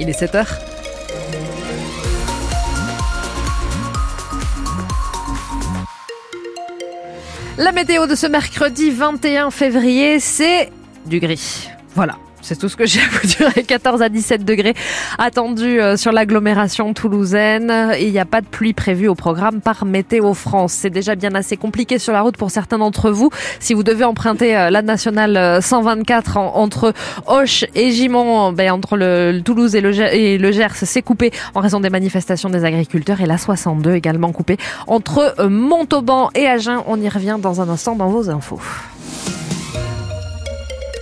[0.00, 0.48] Il est 7h.
[7.56, 10.72] La météo de ce mercredi 21 février, c'est
[11.06, 11.68] du gris.
[11.94, 12.16] Voilà.
[12.42, 13.66] C'est tout ce que j'ai à vous dire.
[13.66, 14.74] 14 à 17 degrés
[15.18, 17.92] attendus euh, sur l'agglomération toulousaine.
[18.00, 20.72] Il n'y a pas de pluie prévue au programme par Météo France.
[20.72, 23.30] C'est déjà bien assez compliqué sur la route pour certains d'entre vous.
[23.58, 26.94] Si vous devez emprunter euh, la nationale 124 euh, entre
[27.26, 31.90] Auch et Gimont, ben, entre le, Toulouse et le Gers, c'est coupé en raison des
[31.90, 33.20] manifestations des agriculteurs.
[33.20, 36.78] Et la 62 également coupée entre Montauban et Agen.
[36.86, 38.60] On y revient dans un instant dans vos infos.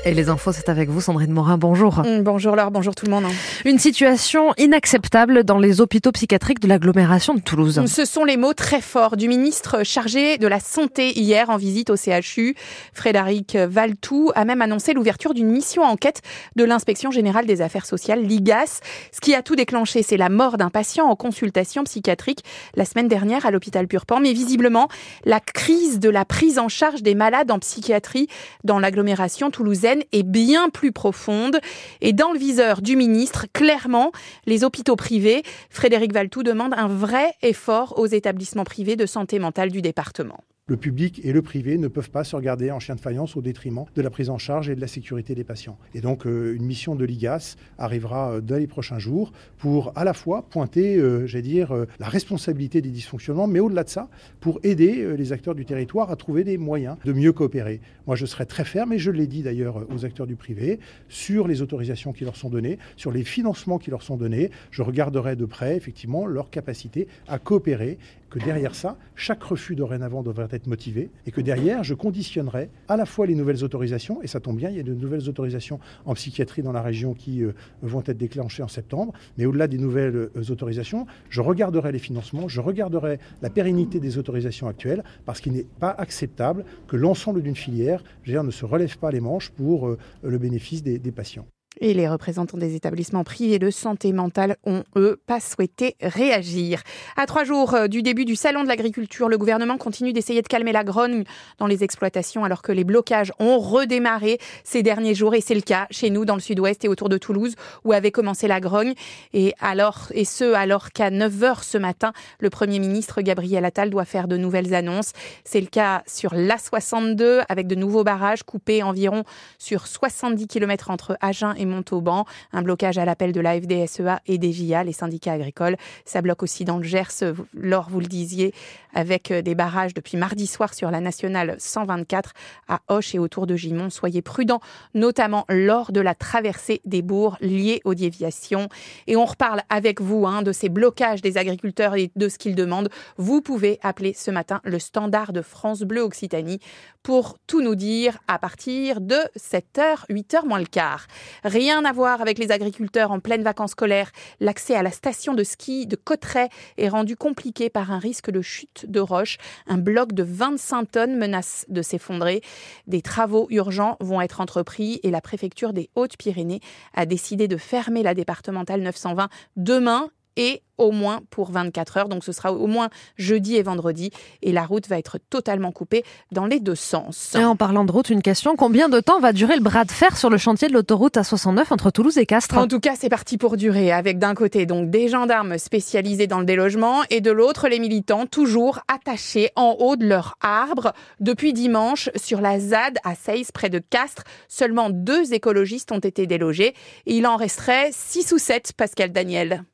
[0.05, 1.59] Et les infos, c'est avec vous, Sandrine Morin.
[1.59, 1.99] Bonjour.
[1.99, 3.25] Mm, bonjour Laure, bonjour tout le monde.
[3.65, 7.83] Une situation inacceptable dans les hôpitaux psychiatriques de l'agglomération de Toulouse.
[7.87, 11.91] Ce sont les mots très forts du ministre chargé de la Santé hier en visite
[11.91, 12.55] au CHU.
[12.93, 16.23] Frédéric Valtou a même annoncé l'ouverture d'une mission enquête
[16.55, 18.81] de l'inspection générale des affaires sociales, l'IGAS.
[19.11, 22.45] Ce qui a tout déclenché, c'est la mort d'un patient en consultation psychiatrique
[22.77, 24.21] la semaine dernière à l'hôpital Purpan.
[24.21, 24.89] Mais visiblement,
[25.25, 28.29] la crise de la prise en charge des malades en psychiatrie
[28.63, 31.59] dans l'agglomération toulousaine est bien plus profonde
[32.01, 34.13] et dans le viseur du ministre, clairement,
[34.47, 35.43] les hôpitaux privés.
[35.71, 40.77] Frédéric Valtou demande un vrai effort aux établissements privés de santé mentale du département le
[40.77, 43.87] public et le privé ne peuvent pas se regarder en chien de faïence au détriment
[43.97, 45.79] de la prise en charge et de la sécurité des patients.
[45.95, 50.05] Et donc euh, une mission de l'IGAS arrivera euh, dans les prochains jours pour à
[50.05, 54.09] la fois pointer, euh, j'allais dire, la responsabilité des dysfonctionnements, mais au-delà de ça,
[54.41, 57.81] pour aider les acteurs du territoire à trouver des moyens de mieux coopérer.
[58.07, 61.49] Moi, je serai très ferme, et je l'ai dit d'ailleurs aux acteurs du privé, sur
[61.49, 64.51] les autorisations qui leur sont données, sur les financements qui leur sont donnés.
[64.71, 67.99] Je regarderai de près, effectivement, leur capacité à coopérer
[68.31, 72.97] que derrière ça, chaque refus dorénavant devrait être motivé et que derrière, je conditionnerai à
[72.97, 75.81] la fois les nouvelles autorisations, et ça tombe bien, il y a de nouvelles autorisations
[76.07, 79.79] en psychiatrie dans la région qui euh, vont être déclenchées en septembre, mais au-delà des
[79.79, 85.41] nouvelles euh, autorisations, je regarderai les financements, je regarderai la pérennité des autorisations actuelles, parce
[85.41, 89.89] qu'il n'est pas acceptable que l'ensemble d'une filière ne se relève pas les manches pour
[89.89, 91.47] euh, le bénéfice des patients.
[91.81, 96.83] Et les représentants des établissements privés de santé mentale ont, eux, pas souhaité réagir.
[97.17, 100.49] À trois jours euh, du début du Salon de l'agriculture, le gouvernement continue d'essayer de
[100.49, 101.25] calmer la grogne
[101.59, 105.35] dans les exploitations alors que les blocages ont redémarré ces derniers jours.
[105.35, 108.11] Et c'est le cas chez nous, dans le sud-ouest et autour de Toulouse, où avait
[108.11, 108.95] commencé la grogne.
[109.33, 113.91] Et, alors, et ce, alors qu'à 9 h ce matin, le Premier ministre Gabriel Attal
[113.91, 115.13] doit faire de nouvelles annonces.
[115.45, 119.23] C'est le cas sur l'A62, avec de nouveaux barrages coupés environ
[119.59, 122.25] sur 70 km entre Agen et Montauban.
[122.53, 125.77] Un blocage à l'appel de la FDSEA et des JA, les syndicats agricoles.
[126.05, 128.53] Ça bloque aussi dans le Gers, lors, vous le disiez,
[128.95, 132.33] avec euh, des barrages depuis mardi soir sur la nationale 124
[132.69, 133.91] à Hoche et autour de Gimont.
[133.91, 134.61] Soyez prudents,
[134.95, 138.69] notamment lors de la traversée des bourgs liés aux déviations.
[139.07, 142.55] Et on reparle avec vous hein, de ces blocages des agriculteurs et de ce qu'ils
[142.55, 142.91] demandent.
[143.17, 146.61] Vous pouvez appeler ce matin le standard de France Bleu Occitanie
[147.03, 151.07] pour tout nous dire à partir de 7h, 8h moins le quart.
[151.49, 154.13] Rien à voir avec les agriculteurs en pleine vacances scolaires.
[154.39, 158.43] L'accès à la station de ski de Cotteret est rendu compliqué par un risque de
[158.43, 159.39] chute de roche.
[159.67, 162.43] Un bloc de 25 tonnes menace de s'effondrer.
[162.87, 166.61] Des travaux urgents vont être entrepris et la préfecture des Hautes-Pyrénées
[166.93, 172.09] a décidé de fermer la départementale 920 demain et au moins pour 24 heures.
[172.09, 174.11] Donc ce sera au moins jeudi et vendredi.
[174.43, 177.35] Et la route va être totalement coupée dans les deux sens.
[177.35, 178.57] Et en parlant de route, une question.
[178.57, 181.67] Combien de temps va durer le bras de fer sur le chantier de l'autoroute A69
[181.71, 182.57] entre Toulouse et Castres?
[182.57, 183.93] En tout cas, c'est parti pour durer.
[183.93, 188.27] Avec d'un côté donc des gendarmes spécialisés dans le délogement et de l'autre les militants
[188.27, 190.93] toujours attachés en haut de leur arbre.
[191.21, 196.27] Depuis dimanche, sur la ZAD à Seis, près de Castres, seulement deux écologistes ont été
[196.27, 196.75] délogés.
[197.07, 199.65] Et il en resterait six ou sept, Pascal Daniel.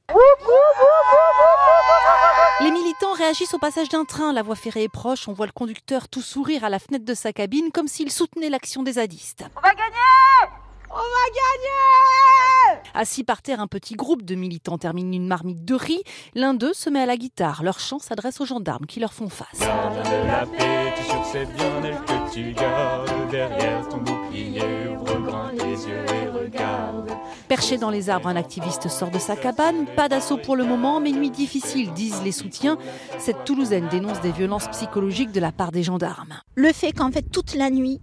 [2.64, 4.32] Les militants réagissent au passage d'un train.
[4.32, 5.28] La voie ferrée est proche.
[5.28, 8.48] On voit le conducteur tout sourire à la fenêtre de sa cabine comme s'il soutenait
[8.48, 9.44] l'action des zadistes.
[9.54, 10.54] On va gagner
[10.88, 15.74] On va gagner Assis par terre, un petit groupe de militants termine une marmite de
[15.74, 16.02] riz.
[16.34, 17.62] L'un d'eux se met à la guitare.
[17.62, 19.58] Leur chant s'adresse aux gendarmes qui leur font face.
[19.58, 24.88] de la paix, tu bien que tu gardes derrière ton bouclier.
[24.88, 27.10] Ouvre grand les yeux et regarde.
[27.48, 29.84] Perché dans les arbres, un activiste sort de sa cabane.
[29.96, 32.78] Pas d'assaut pour le moment, mais nuit difficile, disent les soutiens.
[33.18, 36.40] Cette Toulousaine dénonce des violences psychologiques de la part des gendarmes.
[36.54, 38.00] Le fait qu'en fait toute la nuit,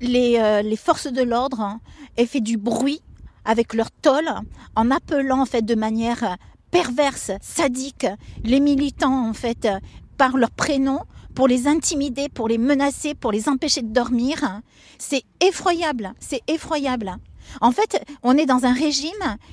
[0.00, 1.80] les, euh, forces de l'ordre hein,
[2.16, 3.00] aient fait du bruit
[3.44, 4.28] avec leur tôle
[4.74, 6.36] en appelant en fait de manière
[6.72, 8.06] perverse, sadique,
[8.42, 9.68] les militants en fait
[10.16, 11.00] par leur prénom
[11.34, 14.60] pour les intimider, pour les menacer, pour les empêcher de dormir.
[14.98, 17.16] C'est effroyable, c'est effroyable.
[17.60, 19.10] En fait, on est dans un régime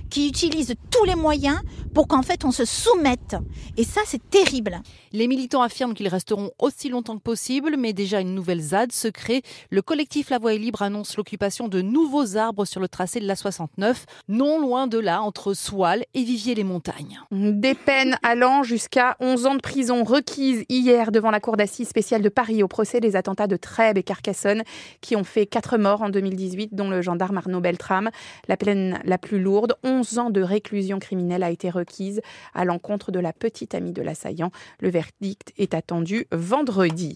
[0.09, 1.59] qui utilise tous les moyens
[1.93, 3.35] pour qu'en fait on se soumette.
[3.77, 4.81] Et ça, c'est terrible.
[5.11, 9.07] Les militants affirment qu'ils resteront aussi longtemps que possible, mais déjà une nouvelle ZAD se
[9.07, 9.41] crée.
[9.69, 13.27] Le collectif La Voie est libre annonce l'occupation de nouveaux arbres sur le tracé de
[13.27, 17.19] la 69, non loin de là, entre Soile et Vivier-les-Montagnes.
[17.31, 22.21] Des peines allant jusqu'à 11 ans de prison requises hier devant la Cour d'assises spéciale
[22.21, 24.63] de Paris au procès des attentats de Trèbes et Carcassonne
[25.01, 27.90] qui ont fait 4 morts en 2018, dont le gendarme Arnaud Beltrame.
[28.47, 32.21] La peine la plus lourde, 11 ans de réclusion criminelle, a été requise
[32.53, 34.51] à l'encontre de la petite amie de l'assaillant.
[34.79, 37.15] Le verdict est attendu vendredi.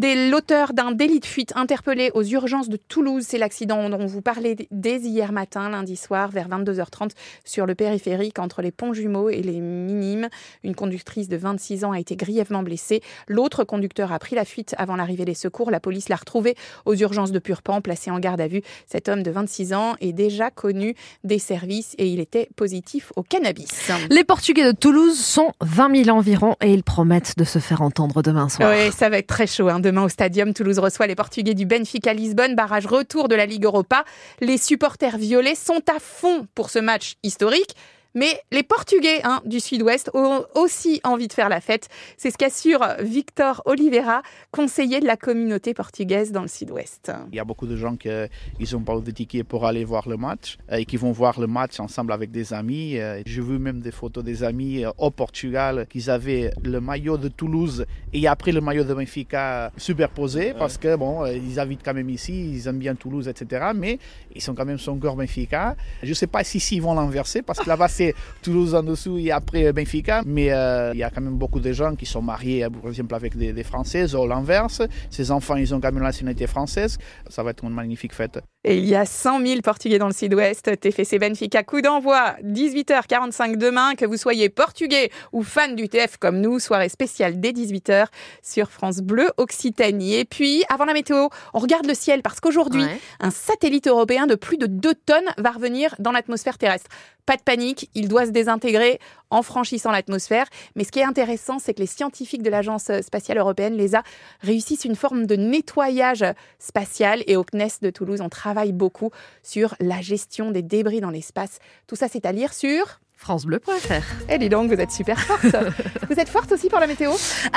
[0.00, 4.56] L'auteur d'un délit de fuite interpellé aux urgences de Toulouse, c'est l'accident dont vous parlez
[4.70, 7.10] dès hier matin, lundi soir, vers 22h30,
[7.44, 10.30] sur le périphérique entre les ponts jumeaux et les minimes.
[10.64, 13.02] Une conductrice de 26 ans a été grièvement blessée.
[13.28, 15.70] L'autre conducteur a pris la fuite avant l'arrivée des secours.
[15.70, 16.56] La police l'a retrouvé
[16.86, 18.62] aux urgences de Purpan, placé en garde à vue.
[18.86, 23.22] Cet homme de 26 ans est déjà connu des services et il était positif au
[23.22, 23.68] cannabis.
[24.08, 28.22] Les Portugais de Toulouse sont 20 000 environ et ils promettent de se faire entendre
[28.22, 28.72] demain soir.
[28.72, 29.68] Oui, ça va être très chaud.
[29.68, 29.81] Hein.
[29.82, 33.64] Demain au Stadium, Toulouse reçoit les Portugais du Benfica Lisbonne, barrage retour de la Ligue
[33.64, 34.04] Europa.
[34.40, 37.74] Les supporters violets sont à fond pour ce match historique.
[38.14, 41.88] Mais les Portugais hein, du Sud-Ouest ont aussi envie de faire la fête.
[42.18, 47.10] C'est ce qu'assure Victor Oliveira, conseiller de la communauté portugaise dans le Sud-Ouest.
[47.30, 48.08] Il y a beaucoup de gens qui
[48.72, 51.46] n'ont pas de ticket pour aller voir le match euh, et qui vont voir le
[51.46, 52.98] match ensemble avec des amis.
[52.98, 57.16] Euh, j'ai vu même des photos des amis euh, au Portugal qui avaient le maillot
[57.16, 61.94] de Toulouse et après le maillot de Benfica superposé parce que bon, ils habitent quand
[61.94, 63.70] même ici, ils aiment bien Toulouse, etc.
[63.74, 63.98] Mais
[64.34, 65.76] ils sont quand même son corps Benfica.
[66.02, 68.01] Je ne sais pas si, si ils vont l'inverser parce que là-bas c'est
[68.42, 70.22] Toulouse en dessous et après Benfica.
[70.26, 73.14] Mais euh, il y a quand même beaucoup de gens qui sont mariés, par exemple,
[73.14, 74.82] avec des, des Françaises ou l'inverse.
[75.10, 76.98] Ces enfants, ils ont quand même la nationalité française.
[77.28, 78.40] Ça va être une magnifique fête.
[78.64, 80.78] Et il y a 100 000 Portugais dans le Sud-Ouest.
[80.78, 83.94] TFC Benfica, coup d'envoi, 18h45 demain.
[83.96, 88.06] Que vous soyez portugais ou fan du TF comme nous, soirée spéciale dès 18h
[88.40, 90.14] sur France Bleu Occitanie.
[90.14, 92.98] Et puis, avant la météo, on regarde le ciel parce qu'aujourd'hui, Ouais.
[93.20, 96.88] un satellite européen de plus de 2 tonnes va revenir dans l'atmosphère terrestre.
[97.26, 98.98] Pas de panique, il doit se désintégrer
[99.32, 100.46] en franchissant l'atmosphère.
[100.76, 104.02] Mais ce qui est intéressant, c'est que les scientifiques de l'Agence spatiale européenne, l'ESA,
[104.40, 106.24] réussissent une forme de nettoyage
[106.58, 107.24] spatial.
[107.26, 109.10] Et au CNES de Toulouse, on travaille beaucoup
[109.42, 111.58] sur la gestion des débris dans l'espace.
[111.86, 113.01] Tout ça, c'est à lire sur...
[113.22, 114.02] francebleu.fr.
[114.28, 115.44] Eh, dis donc, vous êtes super forte.
[116.10, 117.12] vous êtes forte aussi pour la météo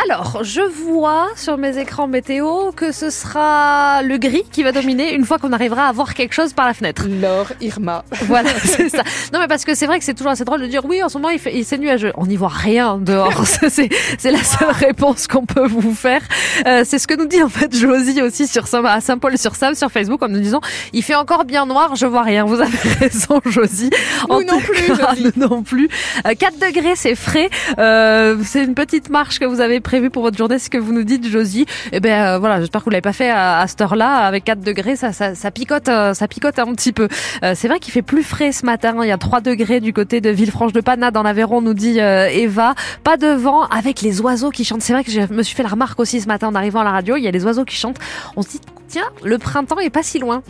[0.06, 5.14] Alors, je vois sur mes écrans météo que ce sera le gris qui va dominer
[5.14, 7.06] une fois qu'on arrivera à voir quelque chose par la fenêtre.
[7.08, 8.04] Laure Irma.
[8.26, 9.04] Voilà, c'est ça.
[9.34, 11.10] Non, mais parce que c'est vrai que c'est toujours assez drôle de dire oui, en
[11.10, 12.12] ce moment il fait, il c'est nuageux.
[12.16, 13.46] On n'y voit rien dehors.
[13.70, 16.22] c'est, c'est la seule réponse qu'on peut vous faire.
[16.66, 19.92] Euh, c'est ce que nous dit en fait Josie aussi sur Saint, à Saint-Paul-sur-Sable sur
[19.92, 20.62] Facebook en nous disant
[20.94, 22.46] il fait encore bien noir, je vois rien.
[22.46, 23.90] Vous avez raison, Josie.
[24.30, 25.32] Nous non plus, cas, Josie.
[25.56, 25.90] Non plus.
[26.26, 27.50] Euh, 4 degrés, c'est frais.
[27.80, 30.94] Euh, c'est une petite marche que vous avez prévue pour votre journée, ce que vous
[30.94, 31.66] nous dites, Josie.
[31.92, 34.26] Eh ben euh, voilà, j'espère que vous l'avez pas fait à, cette heure-là.
[34.26, 37.08] Avec 4 degrés, ça, ça, picote, euh, ça picote un petit peu.
[37.44, 38.96] Euh, c'est vrai qu'il fait plus frais ce matin.
[39.02, 42.76] Il y a 3 degrés du côté de Villefranche-de-Panat dans l'Aveyron, nous dit euh, Eva.
[43.04, 44.82] Pas de vent avec les oiseaux qui chantent.
[44.82, 46.84] C'est vrai que je me suis fait la remarque aussi ce matin en arrivant à
[46.84, 47.16] la radio.
[47.16, 48.00] Il y a des oiseaux qui chantent.
[48.36, 50.44] On se dit tiens, le printemps est pas si loin.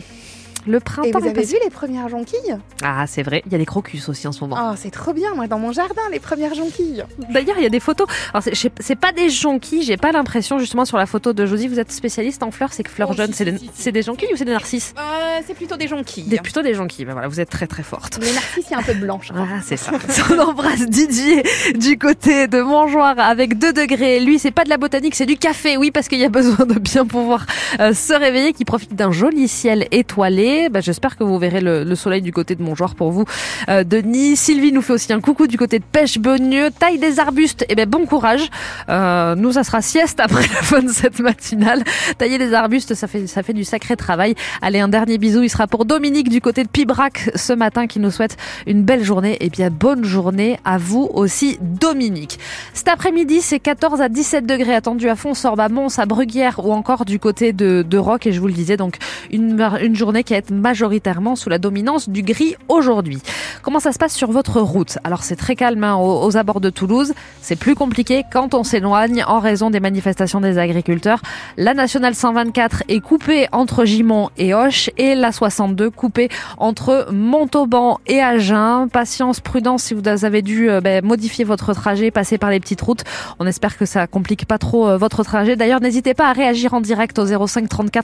[0.66, 2.58] Le Et printemps vous est pas avez vu les premières jonquilles?
[2.82, 3.42] Ah, c'est vrai.
[3.46, 4.56] Il y a des crocus aussi en ce moment.
[4.60, 7.04] Oh, c'est trop bien, moi, dans mon jardin, les premières jonquilles.
[7.30, 8.06] D'ailleurs, il y a des photos.
[8.32, 9.82] Alors, c'est- pas des jonquilles.
[9.82, 12.72] J'ai pas l'impression, justement, sur la photo de Josie, vous êtes spécialiste en fleurs.
[12.72, 13.70] C'est que fleurs Oh, jeunes, si, c'est des, si, si.
[13.74, 14.94] c'est des jonquilles ou c'est des narcisses?
[14.98, 16.24] Euh, c'est plutôt des jonquilles.
[16.24, 17.04] des, Plutôt des jonquilles.
[17.04, 18.18] Ben voilà, vous êtes très très forte.
[18.20, 19.30] Les narcisses, il y a un peu de blanche.
[19.34, 19.92] Ah, c'est ça.
[20.30, 21.42] On embrasse Didier
[21.78, 24.20] du côté de Montjoie avec 2 degrés.
[24.20, 25.76] Lui, c'est pas de la botanique, c'est du café.
[25.76, 27.46] Oui, parce qu'il y a besoin de bien pouvoir
[27.80, 30.55] euh, se réveiller, qui profite d'un joli ciel étoilé.
[30.70, 33.24] Ben, J'espère que vous verrez le, le soleil du côté de Montjoie pour vous.
[33.68, 36.70] Euh, Denis, Sylvie nous fait aussi un coucou du côté de Pêche Beugneux.
[36.70, 38.48] Taille des arbustes, eh ben bon courage.
[38.88, 41.82] Euh, nous, ça sera sieste après la fin de cette matinale.
[42.18, 44.34] Tailler des arbustes, ça fait, du sacré travail.
[44.62, 45.42] Allez, un dernier bisou.
[45.42, 48.36] Il sera pour Dominique du côté de Pibrac ce matin qui nous souhaite
[48.66, 49.36] une belle journée.
[49.40, 52.38] Et bien, bonne journée à vous aussi, Dominique.
[52.74, 56.72] Cet après-midi, c'est 14 à 17 degrés attendus à Fonsorbe, à Mons, à Bruguière ou
[56.72, 58.26] encore du côté de, de Roc.
[58.26, 58.96] Et je vous le disais, donc,
[59.30, 63.20] une, journée qui va majoritairement sous la dominance du gris aujourd'hui.
[63.62, 64.98] Comment ça se passe sur votre route?
[65.04, 67.14] Alors, c'est très calme hein, aux, aux abords de Toulouse.
[67.40, 71.20] C'est plus compliqué quand on s'éloigne en raison des manifestations des agriculteurs.
[71.56, 78.00] La nationale 124 est coupée entre Gimont et Hoche et la 62 coupée entre Montauban
[78.06, 78.88] et Agen.
[78.92, 82.80] Patience, prudence si vous avez dû euh, ben, modifier votre trajet, passer par les petites
[82.80, 83.04] routes.
[83.38, 85.56] On espère que ça complique pas trop euh, votre trajet.
[85.56, 87.96] D'ailleurs, n'hésitez pas à réagir en direct au 05 34